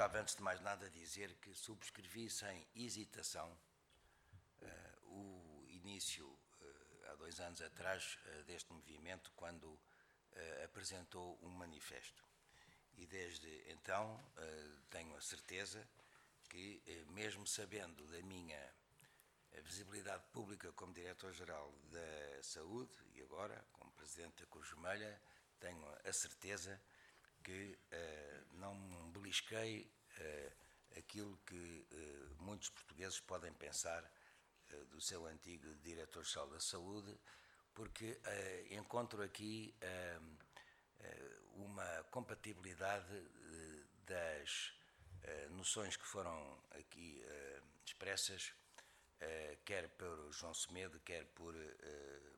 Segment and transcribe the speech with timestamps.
[0.00, 3.54] gostava, antes de mais nada, dizer que subscrevi sem hesitação
[4.62, 9.78] uh, o início, uh, há dois anos atrás, uh, deste movimento, quando
[10.64, 12.24] apresentou um manifesto.
[12.96, 14.18] E desde então
[14.88, 15.86] tenho a certeza
[16.48, 18.74] que, mesmo sabendo da minha
[19.64, 25.20] visibilidade pública como Diretor-Geral da Saúde e agora como Presidente da Cruz Vermelha,
[25.58, 26.80] tenho a certeza
[27.42, 34.10] que uh, não belisquei uh, aquilo que uh, muitos portugueses podem pensar
[34.92, 37.18] do seu antigo Diretor-Geral da Saúde,
[37.74, 38.20] porque
[38.70, 39.74] encontro aqui
[41.54, 43.28] uma compatibilidade
[44.06, 44.72] das
[45.50, 47.20] noções que foram aqui
[47.84, 48.54] expressas,
[49.64, 51.52] quer por João Semedo, quer por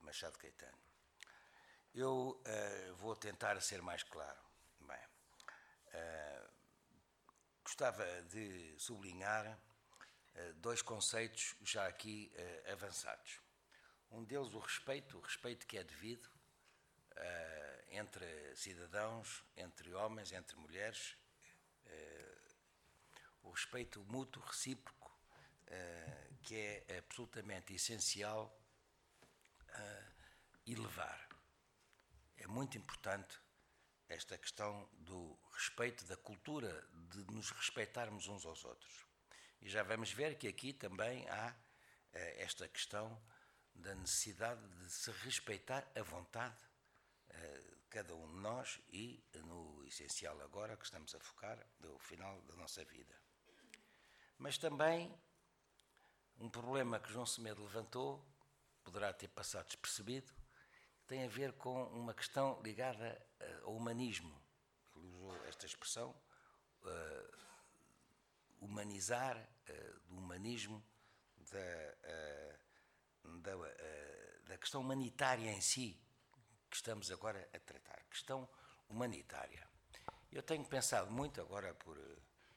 [0.00, 0.78] Machado Caetano.
[1.94, 2.42] Eu
[2.96, 4.51] vou tentar ser mais claro.
[5.92, 6.48] Uh,
[7.62, 13.40] gostava de sublinhar uh, dois conceitos já aqui uh, avançados.
[14.10, 16.30] Um deles, o respeito, o respeito que é devido
[17.90, 21.16] entre cidadãos, entre homens, entre mulheres,
[23.42, 25.16] o respeito mútuo, recíproco,
[26.42, 26.56] que
[26.88, 28.54] é absolutamente essencial
[30.66, 31.28] elevar.
[32.36, 33.38] É muito importante
[34.12, 39.06] esta questão do respeito, da cultura de nos respeitarmos uns aos outros.
[39.60, 41.54] E já vamos ver que aqui também há
[42.12, 43.20] eh, esta questão
[43.74, 46.60] da necessidade de se respeitar a vontade
[47.28, 51.98] eh, de cada um de nós e, no essencial agora, que estamos a focar, do
[51.98, 53.14] final da nossa vida.
[54.36, 55.14] Mas também
[56.38, 58.26] um problema que João Semedo levantou,
[58.82, 60.32] poderá ter passado despercebido,
[61.12, 64.34] tem a ver com uma questão ligada eh, ao humanismo.
[64.96, 66.16] Ele usou esta expressão,
[66.84, 67.36] uh,
[68.62, 70.82] humanizar, uh, do humanismo,
[71.36, 73.52] da, uh, da,
[74.46, 76.00] da questão humanitária em si,
[76.70, 78.02] que estamos agora a tratar.
[78.08, 78.48] Questão
[78.88, 79.68] humanitária.
[80.30, 81.98] Eu tenho pensado muito agora, por,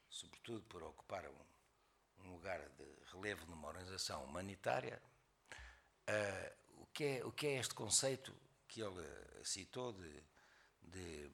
[0.09, 1.45] sobretudo por ocupar um,
[2.19, 5.01] um lugar de relevo numa organização humanitária,
[6.07, 8.44] uh, o, que é, o que é este conceito
[8.75, 9.07] que ele
[9.41, 10.23] citou de,
[10.81, 11.31] de,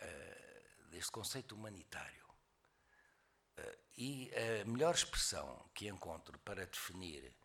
[0.00, 2.24] uh, deste conceito humanitário.
[3.58, 7.36] Uh, e a melhor expressão que encontro para definir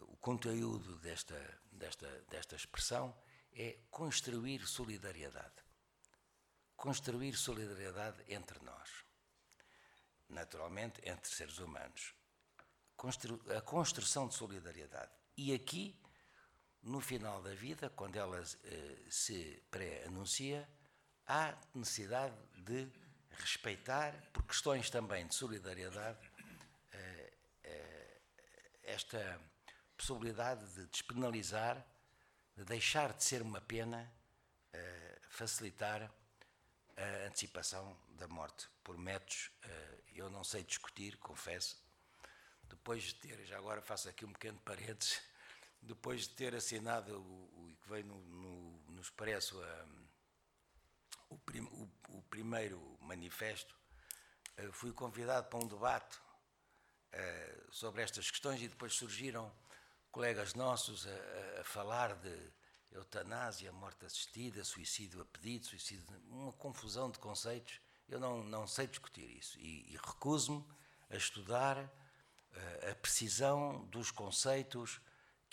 [0.00, 1.36] o conteúdo desta,
[1.70, 3.14] desta, desta expressão
[3.52, 5.62] é construir solidariedade.
[6.74, 9.04] Construir solidariedade entre nós.
[10.30, 12.14] Naturalmente, entre seres humanos.
[12.96, 15.12] Constru a construção de solidariedade.
[15.36, 16.00] E aqui
[16.84, 20.68] no final da vida, quando ela eh, se pré-anuncia,
[21.26, 22.86] há necessidade de
[23.30, 26.18] respeitar, por questões também de solidariedade,
[26.92, 27.32] eh,
[27.64, 28.20] eh,
[28.82, 29.40] esta
[29.96, 31.82] possibilidade de despenalizar,
[32.56, 34.10] de deixar de ser uma pena,
[35.30, 36.08] facilitar
[36.96, 39.50] a antecipação da morte por métodos,
[40.14, 41.76] eu não sei discutir, confesso,
[42.68, 45.20] depois de ter, já agora faço aqui um pequeno parênteses,
[45.84, 49.86] depois de ter assinado o, que veio no, no, no Expresso a,
[51.28, 53.76] o, prim, o, o, primeiro manifesto,
[54.58, 59.52] uh, fui convidado para um debate uh, sobre estas questões e depois surgiram
[60.10, 62.52] colegas nossos a, a, falar de
[62.92, 67.80] eutanásia, morte assistida, suicídio a pedido, suicídio, uma confusão de conceitos.
[68.08, 70.64] Eu não, não sei discutir isso e, e recuso-me
[71.10, 75.00] a estudar uh, a precisão dos conceitos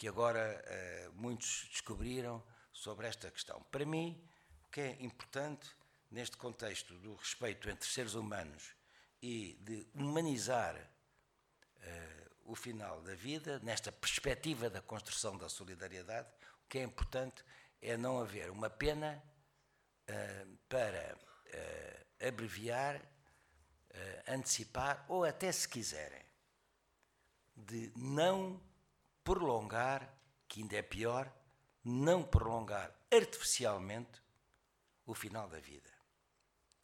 [0.02, 3.62] que agora uh, muitos descobriram sobre esta questão.
[3.70, 4.20] Para mim,
[4.66, 5.70] o que é importante
[6.10, 8.74] neste contexto do respeito entre seres humanos
[9.22, 16.34] e de humanizar uh, o final da vida, nesta perspectiva da construção da solidariedade,
[16.66, 17.46] o que é importante
[17.80, 19.24] é não haver uma pena
[20.10, 21.16] uh, para
[22.28, 23.00] abreviar,
[24.28, 26.24] antecipar ou até, se quiserem,
[27.56, 28.60] de não
[29.24, 30.14] prolongar,
[30.48, 31.32] que ainda é pior,
[31.84, 34.22] não prolongar artificialmente
[35.06, 35.90] o final da vida.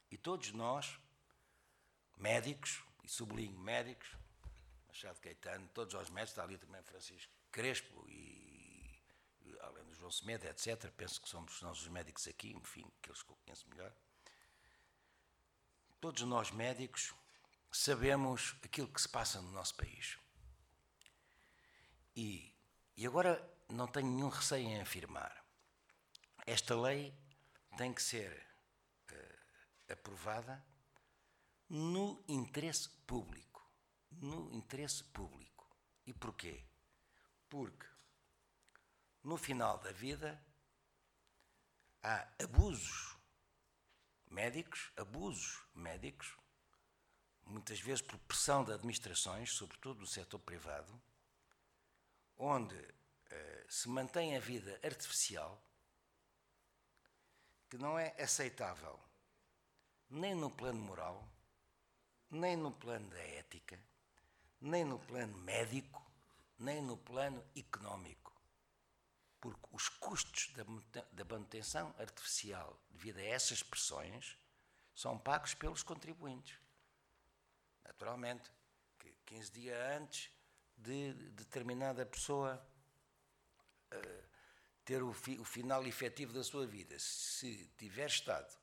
[0.09, 0.99] E todos nós,
[2.17, 4.09] médicos, e sublinho médicos,
[4.87, 9.01] Machado Caetano, todos os médicos, está ali também Francisco Crespo e,
[9.41, 10.91] e além do João Semedo, etc.
[10.91, 13.93] Penso que somos nós os médicos aqui, enfim, aqueles que eu conheço melhor.
[15.99, 17.13] Todos nós médicos
[17.71, 20.17] sabemos aquilo que se passa no nosso país.
[22.17, 22.51] E,
[22.95, 25.45] e agora não tenho nenhum receio em afirmar.
[26.47, 27.13] Esta lei
[27.77, 28.43] tem que ser
[29.11, 30.65] uh, aprovada
[31.69, 33.63] no interesse público.
[34.09, 35.69] No interesse público.
[36.07, 36.65] E porquê?
[37.47, 37.85] Porque
[39.23, 40.43] no final da vida
[42.01, 43.15] há abusos
[44.31, 46.35] médicos, abusos médicos,
[47.45, 50.99] muitas vezes por pressão de administrações, sobretudo do setor privado,
[52.37, 52.75] onde
[53.29, 55.61] eh, se mantém a vida artificial,
[57.69, 58.99] que não é aceitável
[60.09, 61.27] nem no plano moral,
[62.29, 63.79] nem no plano da ética,
[64.61, 66.01] nem no plano médico,
[66.57, 68.33] nem no plano económico.
[69.39, 70.51] Porque os custos
[71.11, 74.37] da manutenção artificial devido a essas pressões
[74.95, 76.57] são pagos pelos contribuintes.
[77.83, 78.49] Naturalmente,
[78.97, 80.31] que 15 dias antes
[80.77, 82.63] de determinada pessoa
[83.93, 84.23] uh,
[84.85, 88.55] ter o, fi, o, final efetivo da sua vida, se tiver estado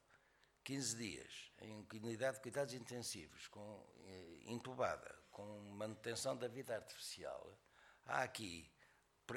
[0.62, 7.58] 15 dias em unidade de cuidados intensivos, com, eh, intubada, com manutenção da vida artificial,
[8.06, 8.70] há aqui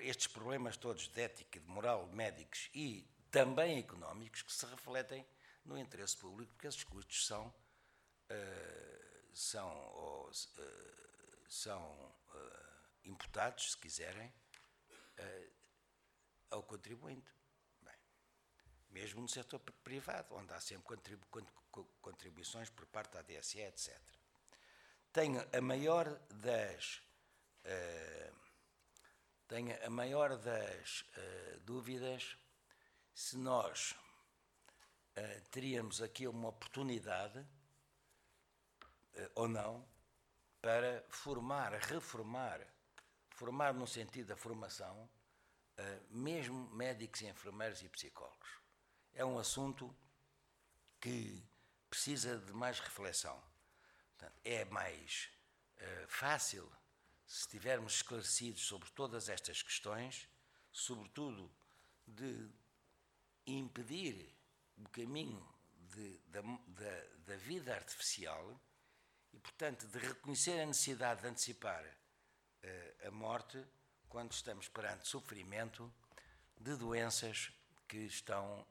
[0.01, 5.25] estes problemas todos de ética, de moral, médicos e também económicos que se refletem
[5.65, 12.15] no interesse público, porque esses custos são, uh, são, ou, uh, são
[13.07, 14.33] imputados, se quiserem,
[15.19, 15.51] uh,
[16.51, 17.29] ao contribuinte.
[17.81, 17.97] Bem,
[18.89, 21.25] mesmo no setor privado, onde há sempre contribu
[22.01, 23.99] contribuições por parte da DSE, etc.
[25.11, 27.03] Tenho a maior das.
[27.63, 28.47] Uh,
[29.47, 32.37] tenho a maior das uh, dúvidas
[33.13, 33.95] se nós
[35.49, 37.43] teríamos aqui uma oportunidade
[39.33, 39.83] ou não
[40.61, 42.61] para formar, reformar
[43.37, 45.07] formar no sentido da formação,
[45.77, 48.49] eh, mesmo médicos, enfermeiros e psicólogos.
[49.13, 49.95] É um assunto
[50.99, 51.43] que
[51.87, 53.39] precisa de mais reflexão.
[54.43, 55.29] é mais
[55.77, 56.67] eh, fácil
[57.27, 60.27] se estivermos esclarecidos sobre todas estas questões,
[60.71, 61.51] sobretudo
[62.07, 62.49] de
[63.45, 64.35] impedir
[64.77, 65.47] o caminho
[65.93, 68.59] de, da, da, da vida artificial
[69.31, 71.85] e, portanto, de reconhecer a necessidade de antecipar
[73.05, 73.63] a morte
[74.09, 75.91] quando estamos perante sofrimento
[76.59, 77.51] de doenças
[77.87, 78.65] que estão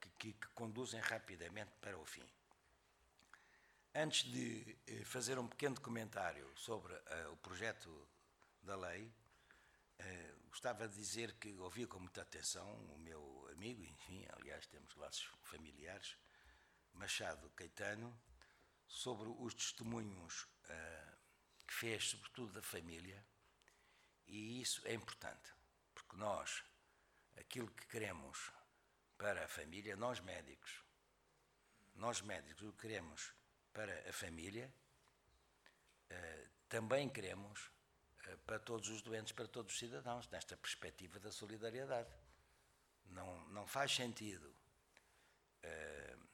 [0.00, 2.26] que, que, que, conduzem rapidamente para o fim.
[3.98, 8.06] Antes de eh, fazer um pequeno comentário sobre uh, o projeto
[8.62, 14.26] da lei, uh, gostava de dizer que ouvi com muita atenção o meu amigo, enfim,
[14.32, 16.14] aliás, temos laços familiares,
[16.92, 18.14] Machado Caetano,
[18.86, 21.15] sobre os testemunhos uh,
[21.66, 23.24] que fez, sobretudo da família,
[24.26, 25.52] e isso é importante,
[25.94, 26.64] porque nós,
[27.36, 28.50] aquilo que queremos
[29.16, 30.82] para a família, nós médicos,
[31.94, 33.32] nós médicos, o que queremos
[33.72, 34.72] para a família,
[36.10, 37.66] uh, também queremos
[38.26, 42.10] uh, para todos os doentes, para todos os cidadãos, nesta perspectiva da solidariedade.
[43.06, 44.54] Não, não faz sentido,
[45.64, 46.26] uh,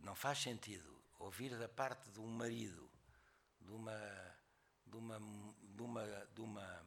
[0.00, 2.90] não faz sentido ouvir da parte de um marido
[3.60, 4.27] de uma,
[4.88, 6.86] de uma, de uma, de uma,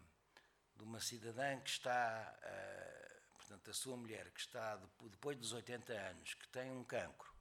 [0.76, 5.94] de uma cidadã que está, uh, portanto, a sua mulher, que está depois dos 80
[5.94, 7.32] anos, que tem um cancro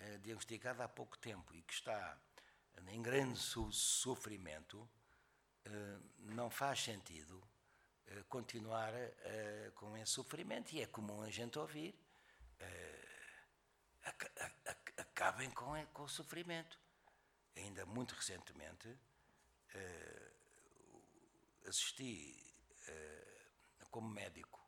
[0.00, 2.18] uh, diagnosticado há pouco tempo e que está
[2.86, 7.42] em grande sofrimento, uh, não faz sentido
[8.30, 8.90] continuar
[9.74, 10.72] com esse sofrimento.
[10.72, 11.94] E é comum a gente ouvir
[14.96, 16.78] acabem com, com o sofrimento.
[17.56, 18.88] Ainda muito recentemente,
[21.68, 22.36] assisti
[22.88, 24.60] uh, como médico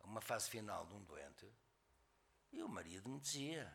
[0.00, 1.46] a uma fase final de um doente
[2.52, 3.72] e o marido me dizia: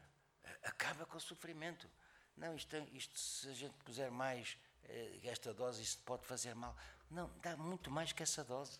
[0.64, 1.90] acaba com o sofrimento.
[2.36, 6.76] Não, isto, isto se a gente puser mais uh, esta dose, isto pode fazer mal.
[7.10, 8.80] Não, dá muito mais que essa dose.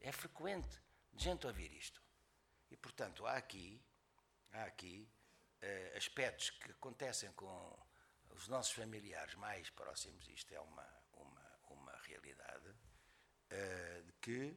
[0.00, 0.80] É frequente
[1.12, 2.02] de gente ouvir isto.
[2.70, 3.80] E, portanto, há aqui,
[4.52, 5.08] há aqui
[5.96, 7.78] aspectos que acontecem com
[8.30, 11.03] os nossos familiares mais próximos, isto é uma
[12.06, 14.56] realidade, uh, que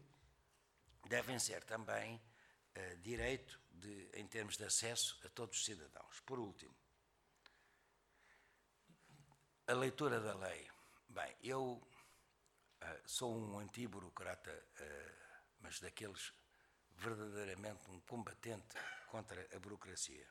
[1.08, 6.20] devem ser também uh, direito de, em termos de acesso a todos os cidadãos.
[6.22, 6.76] Por último,
[9.68, 10.70] a leitura da lei.
[11.10, 14.68] Bem, eu uh, sou um anti-burocrata,
[15.60, 16.34] mas daqueles
[16.92, 18.76] verdadeiramente um combatente
[19.08, 20.28] contra a burocracia,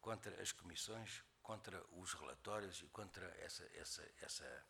[0.00, 4.66] contra as comissões, contra os relatórios e contra essa, essa, essa,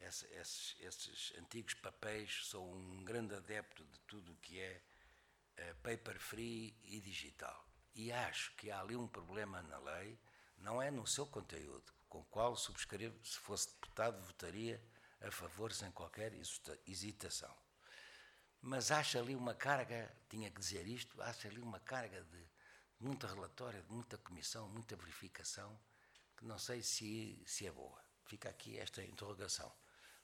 [0.00, 2.46] esses, esses, antigos papéis.
[2.46, 4.82] Sou um grande adepto de tudo o que é
[5.58, 7.66] uh, paper free e digital.
[7.94, 10.18] E acho que há ali um problema na lei,
[10.58, 14.82] não é no seu conteúdo, com o qual subscrevo, se fosse deputado, votaria
[15.20, 16.32] a favor sem qualquer
[16.86, 17.54] hesitação.
[18.62, 22.48] Mas acha ali uma carga, tinha que dizer isto, acha ali uma carga de
[22.98, 25.78] muita relatória, de muita comissão, muita verificação,
[26.36, 28.02] que não sei se, se é boa.
[28.26, 29.72] Fica aqui esta interrogação.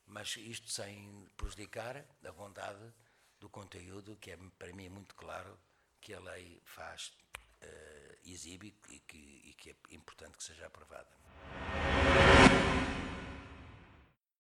[0.07, 2.93] Mas isto sem prejudicar a vontade
[3.41, 5.59] do conteúdo, que é para mim muito claro
[6.01, 7.13] que a lei faz,
[7.63, 11.11] uh, exibe e que, e que é importante que seja aprovada.